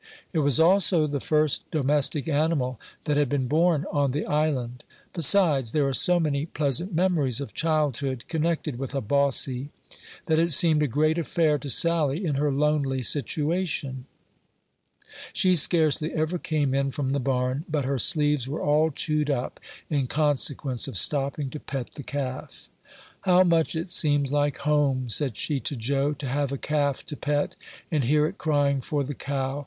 It 0.33 0.39
was 0.39 0.59
also 0.59 1.05
the 1.05 1.19
first 1.19 1.69
domestic 1.69 2.27
animal 2.27 2.79
that 3.03 3.17
had 3.17 3.29
been 3.29 3.47
born 3.47 3.85
on 3.91 4.13
the 4.13 4.25
island; 4.25 4.83
besides, 5.13 5.73
there 5.73 5.87
are 5.87 5.93
so 5.93 6.19
many 6.19 6.47
pleasant 6.47 6.91
memories 6.91 7.39
of 7.39 7.53
childhood 7.53 8.25
connected 8.27 8.79
with 8.79 8.95
a 8.95 8.99
"bossy," 9.01 9.69
that 10.25 10.39
it 10.39 10.51
seemed 10.51 10.81
a 10.81 10.87
great 10.87 11.19
affair 11.19 11.59
to 11.59 11.69
Sally 11.69 12.25
in 12.25 12.33
her 12.33 12.51
lonely 12.51 13.03
situation. 13.03 14.07
She 15.33 15.55
scarcely 15.55 16.11
ever 16.13 16.39
came 16.39 16.73
in 16.73 16.89
from 16.89 17.09
the 17.09 17.19
barn 17.19 17.63
but 17.69 17.85
her 17.85 17.99
sleeves 17.99 18.47
were 18.47 18.63
all 18.63 18.89
chewed 18.89 19.29
up, 19.29 19.59
in 19.87 20.07
consequence 20.07 20.87
of 20.87 20.97
stopping 20.97 21.51
to 21.51 21.59
pet 21.59 21.93
the 21.93 22.01
calf. 22.01 22.69
"How 23.21 23.43
much 23.43 23.75
it 23.75 23.91
seems 23.91 24.31
like 24.33 24.57
home," 24.57 25.09
said 25.09 25.37
she 25.37 25.59
to 25.59 25.75
Joe, 25.75 26.11
"to 26.13 26.27
have 26.27 26.51
a 26.51 26.57
calf 26.57 27.05
to 27.05 27.15
pet, 27.15 27.55
and 27.91 28.05
hear 28.05 28.25
it 28.25 28.39
crying 28.39 28.81
for 28.81 29.03
the 29.03 29.13
cow! 29.13 29.59